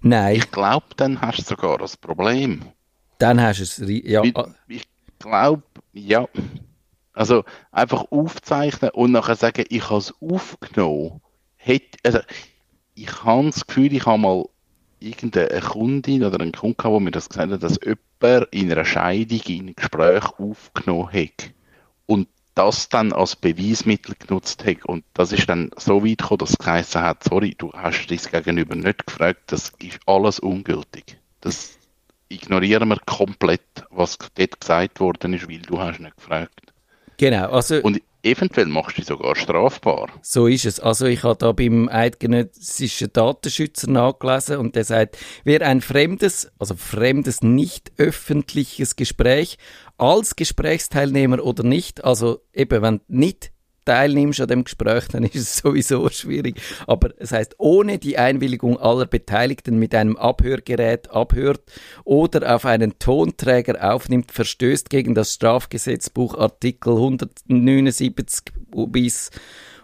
[0.03, 2.62] Nein, Ich glaube, dann hast du sogar ein Problem.
[3.18, 4.05] Dann hast du es.
[4.05, 4.87] Ja, ah, Ich
[5.18, 6.29] glaube, ja.
[7.12, 11.20] Also einfach aufzeichnen und nachher sagen, ich habe es aufgenommen.
[12.03, 12.18] Also,
[12.94, 14.44] ich habe das Gefühl, ich habe mal
[14.98, 18.85] irgendeine Kundin oder einen Kunden gehabt, der mir das gesagt hat, dass jemand in einer
[18.85, 21.50] Scheidung in einem Gespräch aufgenommen hat
[22.07, 24.85] und das dann als Beweismittel genutzt hat.
[24.87, 28.18] Und das ist dann so weit gekommen, dass es geheißen hat, sorry, du hast dein
[28.18, 31.18] Gegenüber nicht gefragt, das ist alles ungültig.
[31.40, 31.73] Das
[32.28, 36.72] ignorieren wir komplett, was dort gesagt worden ist, weil du hast nicht gefragt.
[37.16, 37.50] genau.
[37.50, 40.08] Also, Und eventuell machst du dich sogar strafbar.
[40.22, 40.80] So ist es.
[40.80, 46.74] Also ich habe da beim eidgenössischen Datenschützer nachgelesen und der sagt, wer ein fremdes, also
[46.74, 49.58] fremdes nicht öffentliches Gespräch
[49.98, 53.52] als Gesprächsteilnehmer oder nicht, also eben wenn nicht
[53.85, 56.61] teilnimmst an dem Gespräch, dann ist es sowieso schwierig.
[56.87, 61.62] Aber es heißt, ohne die Einwilligung aller Beteiligten mit einem Abhörgerät abhört
[62.05, 68.44] oder auf einen Tonträger aufnimmt, verstößt gegen das Strafgesetzbuch Artikel 179
[68.88, 69.31] bis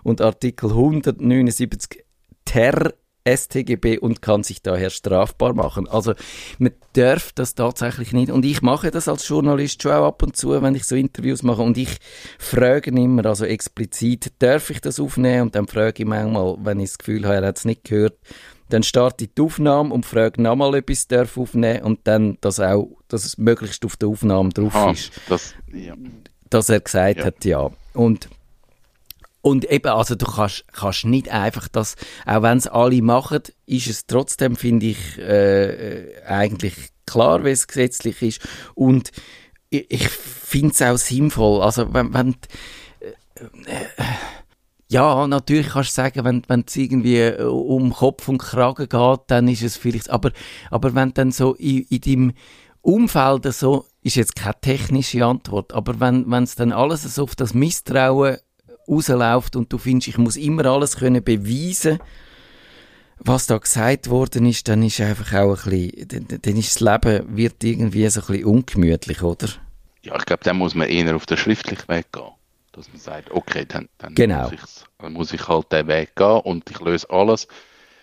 [0.02, 2.04] und Artikel 179
[2.44, 2.94] ter
[3.26, 5.88] StGB und kann sich daher strafbar machen.
[5.88, 6.14] Also
[6.58, 8.30] man darf das tatsächlich nicht.
[8.30, 11.42] Und ich mache das als Journalist schon auch ab und zu, wenn ich so Interviews
[11.42, 11.62] mache.
[11.62, 11.98] Und ich
[12.38, 15.42] frage immer, also explizit, darf ich das aufnehmen?
[15.42, 18.18] Und dann frage ich manchmal, wenn ich das Gefühl habe, er hat es nicht gehört,
[18.70, 22.38] dann starte ich die Aufnahme und frage nochmal, ob ich es darf aufnehmen und dann,
[22.40, 25.94] dass auch, dass es möglichst auf der Aufnahme drauf Ah, ist das, ja.
[26.50, 27.24] dass er gesagt Ja.
[27.24, 27.70] hat, ja.
[27.94, 28.28] Und,
[29.42, 33.86] und eben, also du kannst, kannst nicht einfach das, auch wenn es alle machen, ist
[33.86, 36.74] es trotzdem, finde ich, äh, äh, eigentlich
[37.06, 38.40] klar, wie es gesetzlich ist.
[38.74, 39.10] Und
[39.70, 41.62] ich, ich finde es auch sinnvoll.
[41.62, 42.36] Also wenn, wenn
[43.00, 44.04] äh,
[44.88, 49.20] ja, natürlich kannst du sagen, wenn wenn es irgendwie äh, um Kopf und Kragen geht,
[49.28, 50.32] dann ist es vielleicht, aber,
[50.70, 52.32] aber wenn dann so in, in deinem
[52.82, 57.54] Umfeld so, ist jetzt keine technische Antwort, aber wenn es dann alles so auf das
[57.54, 58.38] Misstrauen
[58.88, 61.98] rausläuft und du findest, ich muss immer alles können beweisen,
[63.18, 67.36] was da gesagt worden ist, dann ist einfach auch ein bisschen, dann, ist das Leben,
[67.36, 69.48] wird irgendwie so ein bisschen ungemütlich, oder?
[70.02, 72.30] ja, ich glaube, dann muss man eher auf den schriftlichen Weg gehen.
[72.72, 74.48] Dass man sagt, okay, dann, dann, Genau.
[74.50, 77.46] muss, dann muss ich halt den Weg gehen und ich löse alles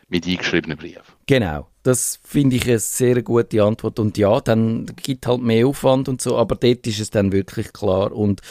[0.09, 1.01] mit eingeschriebenen Brief.
[1.25, 3.97] Genau, das finde ich eine sehr gute Antwort.
[3.99, 7.71] Und ja, dann gibt halt mehr Aufwand und so, aber dort ist es dann wirklich
[7.71, 8.11] klar.
[8.11, 8.41] Und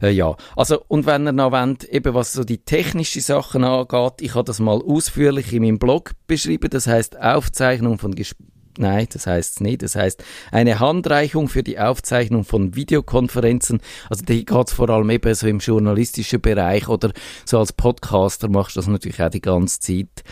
[0.00, 4.20] äh, ja, also, und wenn ihr noch wollt, eben was so die technischen Sachen angeht,
[4.20, 8.52] ich habe das mal ausführlich in meinem Blog beschrieben, das heißt Aufzeichnung von Gesprächen.
[8.78, 9.82] Nein, das heißt es nicht.
[9.82, 10.22] Das heißt
[10.52, 13.80] eine Handreichung für die Aufzeichnung von Videokonferenzen.
[14.10, 17.10] Also die geht vor allem eben so im journalistischen Bereich oder
[17.46, 20.24] so als Podcaster machst du das natürlich auch die ganze Zeit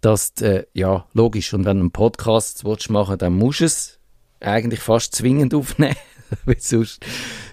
[0.00, 3.98] dass, äh, ja, logisch, und wenn du einen Podcast willst machen dann musst du es
[4.40, 5.96] eigentlich fast zwingend aufnehmen,
[6.58, 7.04] sonst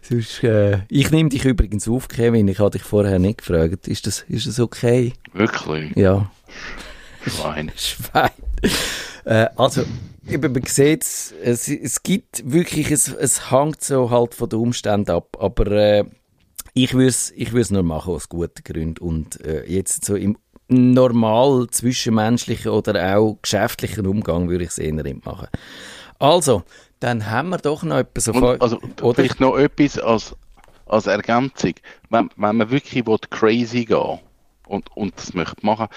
[0.10, 2.48] Sonst, äh, ich nehme dich übrigens auf, Kevin.
[2.48, 3.90] Ich habe dich vorher nicht gefragt.
[3.90, 5.14] Ist das, ist das okay?
[5.34, 5.96] Wirklich?
[5.98, 6.32] Ja.
[7.26, 7.72] Schwein.
[7.76, 8.30] Schwein.
[9.26, 9.84] Äh, also,
[10.30, 15.12] eben, man sieht es, es gibt wirklich, es, es hängt so halt von den Umständen
[15.12, 16.06] ab, aber äh,
[16.74, 21.68] ich würde es ich nur machen aus guten Gründen und äh, jetzt so im normal
[21.70, 25.48] zwischenmenschlichen oder auch geschäftlichen Umgang würde ich es eher nicht machen.
[26.20, 26.64] Also,
[27.00, 28.28] dann haben wir doch noch etwas.
[28.28, 29.16] Und, also, oder?
[29.16, 30.36] vielleicht noch etwas als,
[30.86, 31.74] als Ergänzung.
[32.10, 34.20] Wenn, wenn man wirklich will, crazy gehen
[34.68, 35.88] und, und das möchte machen,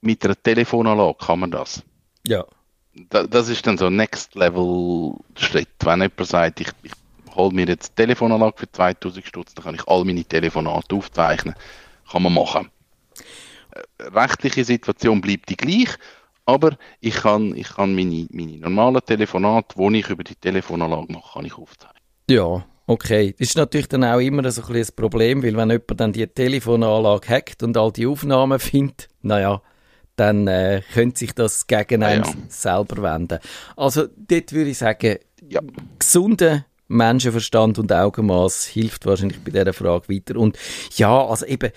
[0.00, 1.82] mit einer Telefonanlage kann man das.
[2.26, 2.44] Ja.
[3.10, 5.68] Da, das ist dann so ein Next Level Schritt.
[5.80, 6.92] Wenn jemand sagt, ich, ich
[7.34, 11.54] hole mir jetzt eine Telefonanlage für 2000 Stutz, dann kann ich all meine Telefonate aufzeichnen.
[12.10, 12.70] Kann man machen.
[14.00, 15.96] Rechtliche Situation bleibt die gleich,
[16.44, 21.34] aber ich kann, ich kann meine, meine normalen Telefonate, die ich über die Telefonanlage mache,
[21.34, 22.02] kann ich aufzeichnen.
[22.30, 23.34] Ja, okay.
[23.38, 26.26] Das ist natürlich dann auch immer so ein, ein Problem, weil wenn jemand dann die
[26.26, 29.60] Telefonanlage hackt und all die Aufnahmen findet, naja,
[30.16, 32.36] dann äh, könnte sich das gegen einen ja, ja.
[32.48, 33.38] selber wenden.
[33.76, 35.16] Also dort würde ich sagen,
[35.48, 35.60] ja.
[35.98, 40.36] gesunder Menschenverstand und Augenmaß hilft wahrscheinlich bei dieser Frage weiter.
[40.36, 40.58] Und
[40.96, 41.70] ja, also eben,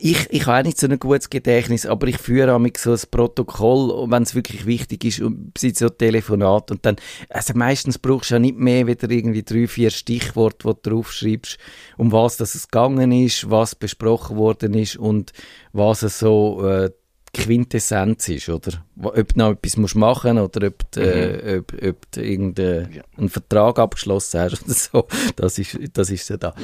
[0.00, 3.00] ich, ich habe auch nicht so ein gutes Gedächtnis, aber ich führe auch so ein
[3.10, 6.96] Protokoll, wenn es wirklich wichtig ist, und so ein Telefonat und dann,
[7.30, 11.58] also meistens brauchst du ja nicht mehr wieder irgendwie drei, vier Stichworte, die du draufschreibst,
[11.96, 15.32] um was das es gegangen ist, was besprochen worden ist und
[15.72, 16.90] was es so äh,
[17.32, 18.84] Quintessenz ist, oder?
[19.00, 21.58] Ob du noch etwas musst machen oder ob du, äh, mhm.
[21.60, 23.28] ob, ob du irgendeinen ja.
[23.28, 25.06] Vertrag abgeschlossen hast oder so.
[25.36, 26.54] Das ist, das ist ja da.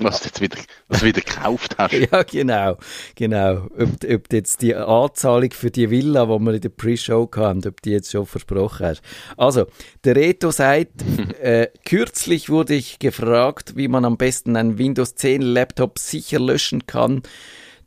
[0.00, 1.92] Was du jetzt wieder, was wieder gekauft hast.
[2.12, 2.76] ja, genau.
[3.14, 3.68] genau.
[3.78, 7.66] Ob, ob du jetzt die Anzahlung für die Villa, die wir in der Pre-Show hatten,
[7.66, 9.02] ob die jetzt schon versprochen hast.
[9.36, 9.66] Also,
[10.04, 11.02] der Reto sagt,
[11.40, 16.86] äh, kürzlich wurde ich gefragt, wie man am besten einen Windows 10 Laptop sicher löschen
[16.86, 17.22] kann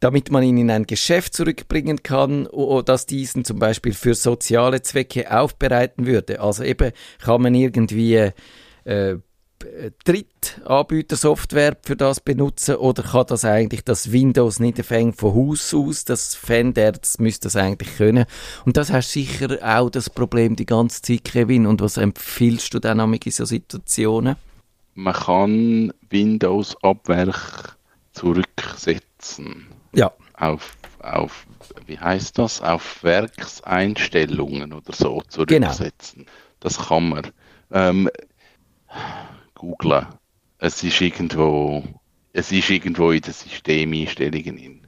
[0.01, 2.47] damit man ihn in ein Geschäft zurückbringen kann
[2.83, 6.41] dass diesen zum Beispiel für soziale Zwecke aufbereiten würde.
[6.41, 8.31] Also eben kann man irgendwie
[8.83, 9.17] äh,
[10.05, 14.79] Drittanbieter-Software für das benutzen oder kann das eigentlich das Windows nicht
[15.13, 18.25] von Haus aus, das Fan, der das müsste das eigentlich können.
[18.65, 21.67] Und das hast sicher auch das Problem die ganze Zeit, Kevin.
[21.67, 24.35] Und was empfiehlst du dann in so Situationen?
[24.95, 27.77] Man kann Windows ab Werk
[28.13, 30.11] zurücksetzen ja.
[30.33, 31.45] auf, auf
[31.85, 36.19] wie heißt das, auf Werkseinstellungen oder so zurücksetzen.
[36.19, 36.31] Genau.
[36.59, 37.27] Das kann man.
[37.71, 38.09] Ähm,
[39.55, 40.07] googlen.
[40.57, 41.83] Es ist irgendwo,
[42.33, 44.81] es ist irgendwo in den Systemeinstellungen in.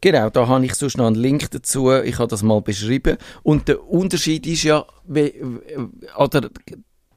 [0.00, 1.92] Genau, da habe ich sonst noch einen Link dazu.
[1.92, 3.16] Ich habe das mal beschrieben.
[3.42, 4.84] Und der Unterschied ist ja,
[6.16, 6.50] oder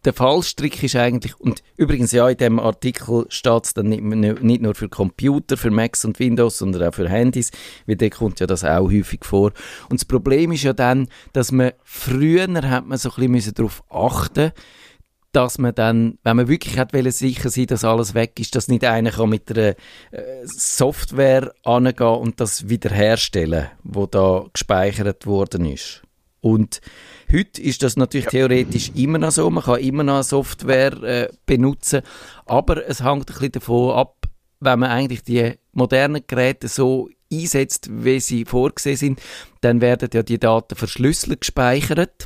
[0.06, 4.62] der Fallstrick ist eigentlich, und übrigens ja, in dem Artikel steht es dann nicht, nicht,
[4.62, 7.52] nur für Computer, für Macs und Windows, sondern auch für Handys,
[7.86, 9.52] weil da kommt ja das auch häufig vor.
[9.90, 13.84] Und das Problem ist ja dann, dass man früher hat man so ein bisschen darauf
[13.90, 14.52] achten
[15.34, 18.84] dass man dann, wenn man wirklich hat sicher sein, dass alles weg ist, dass nicht
[18.84, 19.76] einer kann mit einer
[20.12, 26.02] äh, Software angehen und das wiederherstellen, wo da gespeichert worden ist.
[26.41, 26.82] Und
[27.32, 28.32] Heute ist das natürlich ja.
[28.32, 29.49] theoretisch immer noch so.
[29.49, 32.01] Man kann immer noch Software äh, benutzen.
[32.45, 34.25] Aber es hängt ein bisschen davon ab,
[34.60, 39.21] wenn man eigentlich die modernen Geräte so einsetzt, wie sie vorgesehen sind,
[39.62, 42.25] dann werden ja die Daten verschlüsselt gespeichert.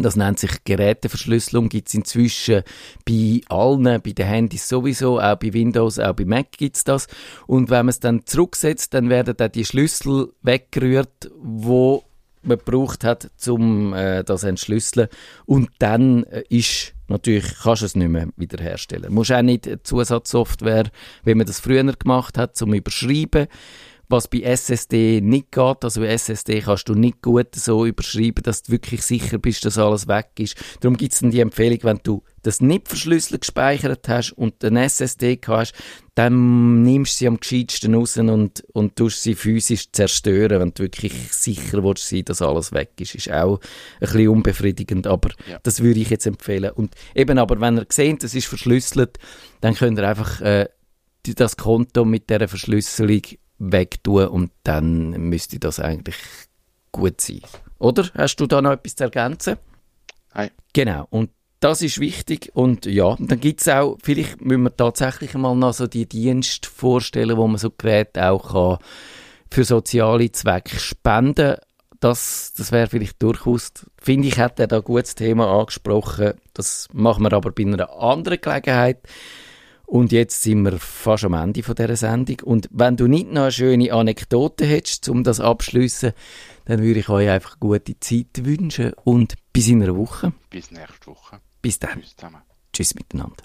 [0.00, 2.62] Das nennt sich Geräteverschlüsselung, gibt es inzwischen
[3.04, 7.08] bei allen, bei den Handys sowieso, auch bei Windows, auch bei Mac gibt es das.
[7.48, 12.04] Und wenn man es dann zurücksetzt, dann werden dann die Schlüssel weggerührt, wo
[12.48, 15.08] man gebraucht hat, um äh, das zu entschlüsseln.
[15.46, 19.04] Und dann äh, ist natürlich, kannst du es nicht mehr wiederherstellen.
[19.04, 20.90] Du musst auch nicht Zusatzsoftware,
[21.24, 23.46] wie man das früher gemacht hat, zum Überschreiben
[24.08, 25.84] was bei SSD nicht geht.
[25.84, 29.78] Also bei SSD kannst du nicht gut so überschreiben, dass du wirklich sicher bist, dass
[29.78, 30.56] alles weg ist.
[30.80, 34.84] Darum gibt es dann die Empfehlung, wenn du das nicht verschlüsselt gespeichert hast und eine
[34.84, 35.74] SSD hast,
[36.14, 40.84] dann nimmst du sie am gescheitsten raus und, und tust sie physisch zerstören, wenn du
[40.84, 43.14] wirklich sicher willst sein, dass alles weg ist.
[43.14, 45.58] Ist auch ein bisschen unbefriedigend, aber ja.
[45.62, 46.70] das würde ich jetzt empfehlen.
[46.72, 49.18] Und eben aber, wenn ihr seht, das ist verschlüsselt,
[49.60, 50.68] dann könnt ihr einfach äh,
[51.22, 53.22] das Konto mit der Verschlüsselung
[53.58, 56.16] wegtun und dann müsste das eigentlich
[56.92, 57.40] gut sein.
[57.78, 58.08] Oder?
[58.14, 59.56] Hast du da noch etwas zu ergänzen?
[60.34, 60.50] Nein.
[60.72, 61.06] Genau.
[61.10, 61.30] Und
[61.60, 65.74] das ist wichtig und ja, dann gibt es auch, vielleicht müssen wir tatsächlich mal noch
[65.74, 68.78] so die Dienste vorstellen, wo man so Geräte auch kann
[69.50, 71.56] für soziale Zwecke spenden
[72.00, 76.34] das, das wäre vielleicht durchaus, finde ich, hat er da ein gutes Thema angesprochen.
[76.54, 79.00] Das machen wir aber bei einer anderen Gelegenheit.
[79.88, 82.36] Und jetzt sind wir fast am Ende von dieser Sendung.
[82.44, 86.12] Und wenn du nicht noch eine schöne Anekdote hättest, um das abschließen,
[86.66, 90.34] dann würde ich euch einfach gute Zeit wünschen und bis in einer Woche.
[90.50, 91.40] Bis nächste Woche.
[91.62, 92.02] Bis dann.
[92.02, 92.42] Tschüss zusammen.
[92.70, 93.44] Tschüss miteinander.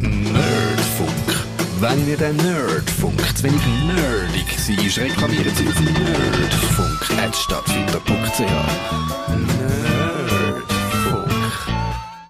[0.00, 1.46] Nerdfunk.
[1.78, 8.40] Wenn ihr den Nerdfunk zu wenig nerdig seid, reklamiert sie auf nerdfunk.stadtfinder.ch.
[8.40, 10.01] Nerd